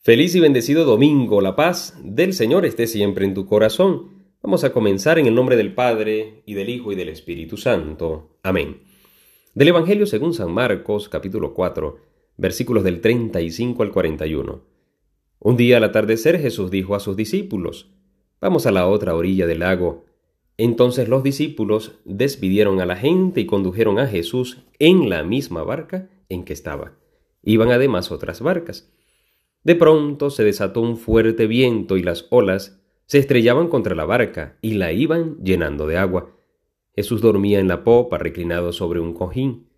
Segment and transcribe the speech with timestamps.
[0.00, 4.24] Feliz y bendecido domingo, la paz del Señor esté siempre en tu corazón.
[4.40, 8.38] Vamos a comenzar en el nombre del Padre, y del Hijo, y del Espíritu Santo.
[8.44, 8.82] Amén.
[9.54, 11.98] Del Evangelio según San Marcos, capítulo 4,
[12.36, 14.62] versículos del 35 al 41.
[15.40, 17.90] Un día al atardecer Jesús dijo a sus discípulos,
[18.40, 20.04] Vamos a la otra orilla del lago.
[20.56, 26.08] Entonces los discípulos despidieron a la gente y condujeron a Jesús en la misma barca
[26.28, 26.92] en que estaba.
[27.42, 28.92] Iban además otras barcas.
[29.64, 34.58] De pronto se desató un fuerte viento y las olas se estrellaban contra la barca
[34.60, 36.36] y la iban llenando de agua.
[36.94, 39.68] Jesús dormía en la popa reclinado sobre un cojín.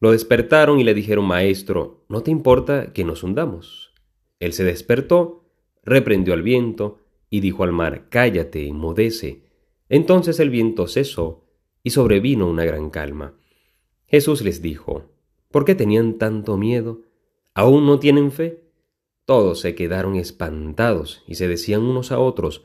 [0.00, 3.92] Lo despertaron y le dijeron, Maestro, ¿no te importa que nos hundamos?
[4.40, 5.44] Él se despertó,
[5.84, 9.44] reprendió al viento y dijo al mar, Cállate, enmudece.
[9.88, 11.44] Entonces el viento cesó
[11.82, 13.34] y sobrevino una gran calma.
[14.06, 15.10] Jesús les dijo,
[15.50, 17.02] ¿por qué tenían tanto miedo?
[17.54, 18.61] ¿Aún no tienen fe?
[19.24, 22.64] Todos se quedaron espantados y se decían unos a otros,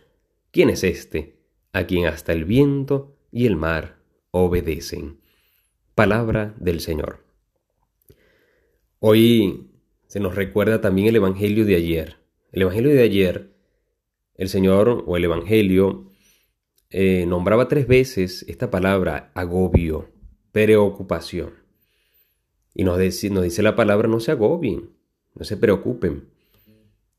[0.51, 1.35] ¿quién es este,
[1.71, 3.97] a quien hasta el viento y el mar
[4.31, 5.19] obedecen?
[5.93, 7.23] Palabra del Señor.
[8.99, 9.69] Hoy
[10.07, 12.17] se nos recuerda también el Evangelio de ayer.
[12.51, 13.53] El Evangelio de ayer,
[14.33, 16.09] el Señor o el Evangelio
[16.89, 20.09] eh, nombraba tres veces esta palabra agobio,
[20.51, 21.53] preocupación.
[22.73, 24.89] Y nos, nos dice la palabra no se agobien,
[25.35, 26.35] no se preocupen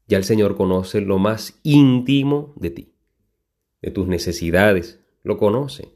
[0.08, 2.94] ya el Señor conoce lo más íntimo de ti,
[3.82, 5.92] de tus necesidades, lo conoce.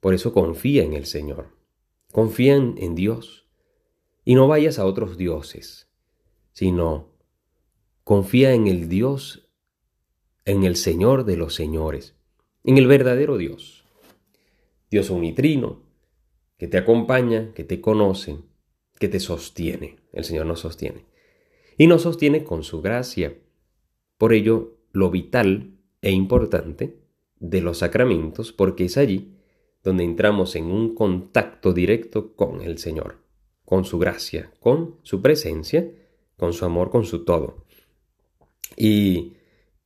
[0.00, 1.54] Por eso confía en el Señor,
[2.10, 3.46] confía en, Dios.
[4.24, 5.88] Y no vayas a otros dioses,
[6.52, 7.12] sino
[8.02, 9.50] confía en el Dios,
[10.46, 12.14] en el Señor de los señores,
[12.64, 13.84] en el verdadero Dios.
[14.90, 15.82] Dios unitrino,
[16.56, 18.38] que te acompaña, que te conoce,
[18.98, 19.98] que te sostiene.
[20.12, 21.07] El Señor nos sostiene
[21.78, 23.38] y nos sostiene con su gracia.
[24.18, 26.98] Por ello, lo vital e importante
[27.38, 29.36] de los sacramentos, porque es allí
[29.84, 33.18] donde entramos en un contacto directo con el Señor,
[33.64, 35.88] con su gracia, con su presencia,
[36.36, 37.64] con su amor, con su todo.
[38.76, 39.34] Y,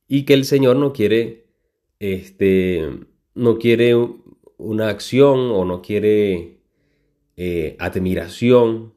[0.07, 1.45] y que el Señor no quiere,
[1.99, 2.89] este,
[3.35, 3.95] no quiere
[4.57, 6.57] una acción o no quiere
[7.37, 8.95] eh, admiración,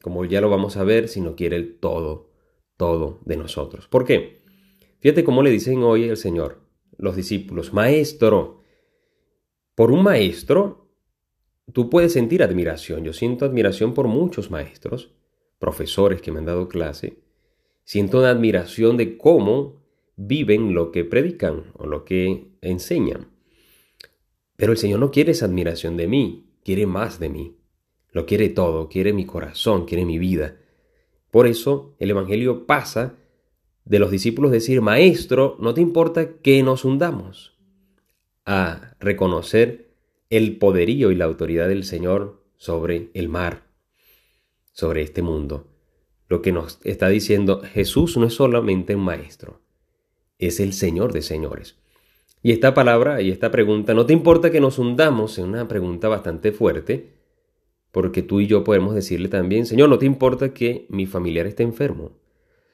[0.00, 2.29] como ya lo vamos a ver, sino quiere el todo
[2.80, 3.88] todo de nosotros.
[3.88, 4.40] ¿Por qué?
[5.00, 6.62] Fíjate cómo le dicen hoy el Señor,
[6.96, 8.62] los discípulos, maestro.
[9.74, 10.88] Por un maestro,
[11.74, 13.04] tú puedes sentir admiración.
[13.04, 15.12] Yo siento admiración por muchos maestros,
[15.58, 17.18] profesores que me han dado clase.
[17.84, 19.82] Siento una admiración de cómo
[20.16, 23.28] viven lo que predican o lo que enseñan.
[24.56, 27.58] Pero el Señor no quiere esa admiración de mí, quiere más de mí.
[28.10, 30.59] Lo quiere todo, quiere mi corazón, quiere mi vida.
[31.30, 33.16] Por eso el Evangelio pasa
[33.84, 37.56] de los discípulos decir, Maestro, no te importa que nos hundamos,
[38.44, 39.90] a reconocer
[40.28, 43.64] el poderío y la autoridad del Señor sobre el mar,
[44.72, 45.68] sobre este mundo.
[46.28, 49.60] Lo que nos está diciendo Jesús no es solamente un maestro,
[50.38, 51.76] es el Señor de señores.
[52.42, 56.08] Y esta palabra y esta pregunta, no te importa que nos hundamos, es una pregunta
[56.08, 57.19] bastante fuerte,
[57.92, 61.62] porque tú y yo podemos decirle también, Señor, no te importa que mi familiar esté
[61.62, 62.12] enfermo.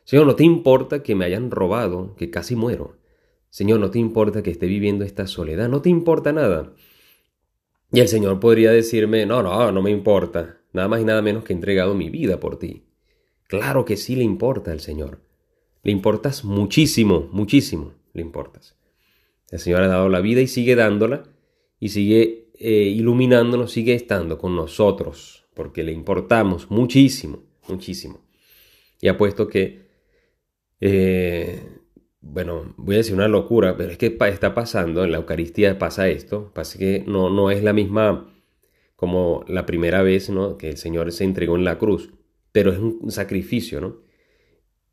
[0.04, 2.96] Señor, no te importa que me hayan robado, que casi muero.
[3.50, 6.74] Señor, no te importa que esté viviendo esta soledad, no te importa nada.
[7.90, 11.44] Y el Señor podría decirme, no, no, no me importa, nada más y nada menos
[11.44, 12.84] que he entregado mi vida por ti.
[13.46, 15.22] Claro que sí le importa al Señor.
[15.82, 18.76] Le importas muchísimo, muchísimo, le importas.
[19.50, 21.22] El Señor ha dado la vida y sigue dándola
[21.78, 28.20] y sigue eh, iluminándonos, sigue estando con nosotros, porque le importamos muchísimo, muchísimo.
[29.00, 29.86] Y apuesto que,
[30.80, 31.62] eh,
[32.20, 36.08] bueno, voy a decir una locura, pero es que está pasando, en la Eucaristía pasa
[36.08, 38.32] esto, pasa que no, no es la misma
[38.96, 40.56] como la primera vez, ¿no?
[40.56, 42.12] Que el Señor se entregó en la cruz,
[42.52, 43.98] pero es un sacrificio, ¿no?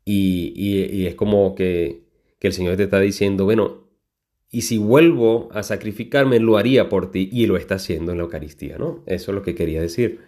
[0.04, 2.04] Y, y es como que,
[2.38, 3.83] que el Señor te está diciendo, bueno,
[4.54, 8.24] y si vuelvo a sacrificarme, lo haría por ti y lo está haciendo en la
[8.24, 9.02] Eucaristía, ¿no?
[9.04, 10.20] Eso es lo que quería decir.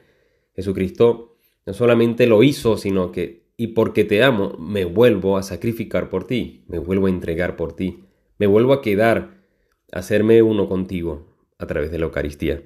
[0.57, 6.11] Jesucristo no solamente lo hizo, sino que, y porque te amo, me vuelvo a sacrificar
[6.11, 8.03] por ti, me vuelvo a entregar por ti,
[8.37, 9.45] me vuelvo a quedar,
[9.93, 12.65] a hacerme uno contigo a través de la Eucaristía.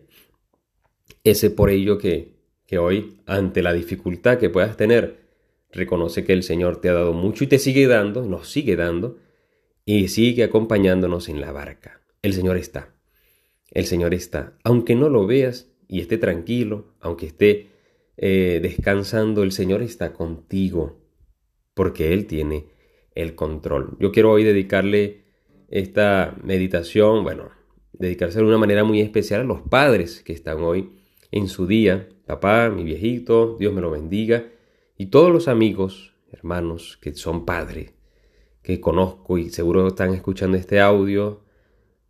[1.25, 2.37] Ese por ello que,
[2.67, 5.29] que hoy, ante la dificultad que puedas tener,
[5.71, 9.19] reconoce que el Señor te ha dado mucho y te sigue dando, nos sigue dando,
[9.85, 12.01] y sigue acompañándonos en la barca.
[12.23, 12.95] El Señor está.
[13.71, 14.59] El Señor está.
[14.65, 17.69] Aunque no lo veas y esté tranquilo, aunque esté
[18.17, 20.99] eh, descansando, el Señor está contigo.
[21.75, 22.67] porque Él tiene
[23.15, 23.97] el control.
[24.01, 25.25] Yo quiero hoy dedicarle
[25.69, 27.51] esta meditación, bueno,
[27.93, 30.91] dedicarse de una manera muy especial a los padres que están hoy
[31.31, 32.09] en su día.
[32.27, 34.47] Papá, mi viejito, Dios me lo bendiga.
[34.99, 37.95] Y todos los amigos, hermanos que son padres,
[38.63, 41.41] que conozco y seguro están escuchando este audio,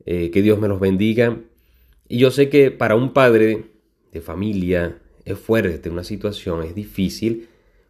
[0.05, 1.41] eh, que Dios me los bendiga.
[2.08, 3.67] Y yo sé que para un padre
[4.12, 7.49] de familia es fuerte una situación, es difícil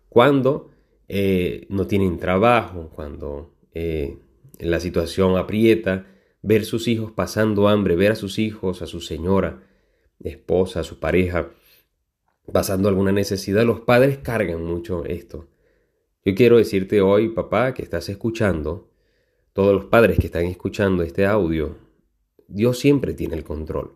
[0.08, 0.70] cuando
[1.08, 4.18] eh, no tienen trabajo, cuando eh,
[4.58, 6.06] la situación aprieta,
[6.42, 9.62] ver sus hijos pasando hambre, ver a sus hijos, a su señora,
[10.22, 11.50] esposa, a su pareja,
[12.52, 15.48] pasando alguna necesidad, los padres cargan mucho esto.
[16.22, 18.90] Yo quiero decirte hoy, papá, que estás escuchando,
[19.54, 21.78] todos los padres que están escuchando este audio,
[22.46, 23.94] Dios siempre tiene el control.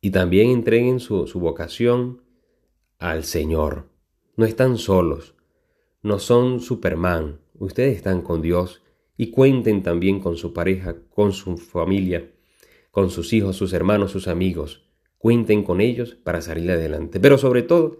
[0.00, 2.22] Y también entreguen su, su vocación
[3.00, 3.88] al Señor.
[4.36, 5.34] No están solos,
[6.00, 8.82] no son Superman, ustedes están con Dios
[9.16, 12.30] y cuenten también con su pareja, con su familia,
[12.92, 14.88] con sus hijos, sus hermanos, sus amigos.
[15.18, 17.98] Cuenten con ellos para salir adelante, pero sobre todo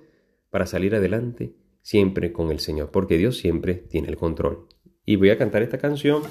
[0.49, 4.67] para salir adelante siempre con el Señor, porque Dios siempre tiene el control.
[5.05, 6.25] Y voy a cantar esta canción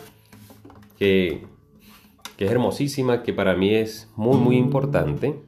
[1.00, 1.44] que,
[2.38, 5.40] es hermosísima, que para mí es muy, muy importante.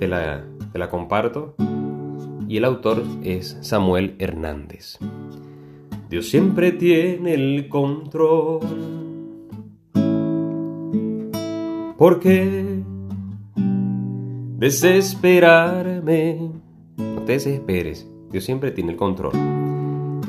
[0.00, 1.54] Te la, te la comparto.
[2.48, 4.98] Y el autor es Samuel Hernández.
[6.10, 8.58] Dios siempre tiene el control.
[11.96, 12.82] ¿Por qué
[14.56, 16.50] desesperarme?
[16.96, 19.32] No te desesperes, Dios siempre tiene el control.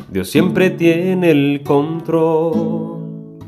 [0.10, 3.42] Dios siempre tiene el control.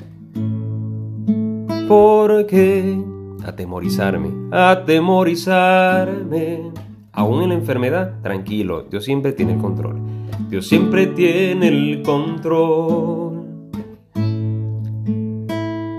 [1.88, 3.02] ¿Por qué
[3.46, 4.30] atemorizarme?
[4.52, 6.74] Atemorizarme.
[7.14, 10.02] Aún en la enfermedad, tranquilo, Dios siempre tiene el control.
[10.50, 13.70] Dios siempre tiene el control.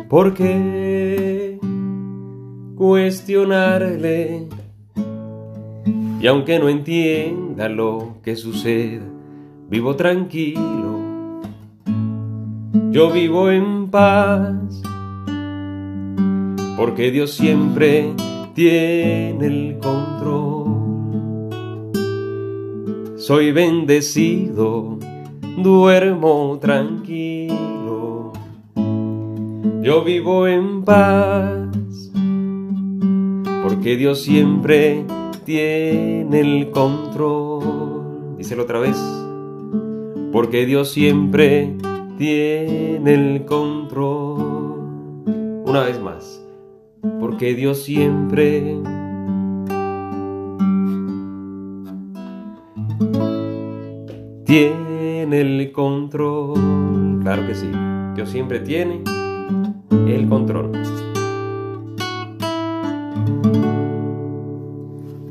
[0.08, 1.58] ¿Por qué
[2.76, 4.48] cuestionarle?
[6.22, 9.02] Y aunque no entienda lo que sucede,
[9.68, 11.00] vivo tranquilo.
[12.92, 14.54] Yo vivo en paz.
[16.76, 18.12] Porque Dios siempre
[18.54, 21.50] tiene el control.
[23.16, 25.00] Soy bendecido,
[25.56, 28.32] duermo tranquilo.
[29.82, 32.12] Yo vivo en paz,
[33.64, 35.04] porque Dios siempre
[35.44, 38.36] tiene el control.
[38.36, 38.96] Díselo otra vez.
[40.32, 41.76] Porque Dios siempre
[42.18, 45.24] tiene el control.
[45.64, 46.42] Una vez más.
[47.20, 48.76] Porque Dios siempre
[54.44, 57.20] tiene el control.
[57.22, 57.70] Claro que sí,
[58.14, 59.02] Dios siempre tiene
[60.06, 60.72] el control.